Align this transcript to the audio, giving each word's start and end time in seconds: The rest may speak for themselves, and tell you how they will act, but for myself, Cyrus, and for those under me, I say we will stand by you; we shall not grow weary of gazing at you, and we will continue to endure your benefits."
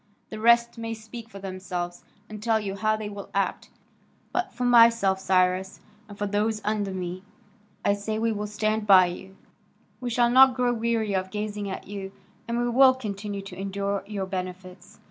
The 0.31 0.39
rest 0.39 0.79
may 0.79 0.95
speak 0.95 1.29
for 1.29 1.37
themselves, 1.37 2.03
and 2.27 2.41
tell 2.41 2.59
you 2.59 2.75
how 2.75 2.95
they 2.95 3.07
will 3.07 3.29
act, 3.35 3.69
but 4.33 4.51
for 4.51 4.63
myself, 4.65 5.19
Cyrus, 5.19 5.79
and 6.09 6.17
for 6.17 6.25
those 6.25 6.59
under 6.63 6.89
me, 6.89 7.21
I 7.85 7.93
say 7.93 8.17
we 8.17 8.31
will 8.31 8.47
stand 8.47 8.87
by 8.87 9.05
you; 9.05 9.35
we 9.99 10.09
shall 10.09 10.31
not 10.31 10.55
grow 10.55 10.73
weary 10.73 11.13
of 11.13 11.29
gazing 11.29 11.69
at 11.69 11.85
you, 11.85 12.11
and 12.47 12.57
we 12.57 12.67
will 12.67 12.95
continue 12.95 13.43
to 13.43 13.55
endure 13.55 14.03
your 14.07 14.25
benefits." 14.25 14.99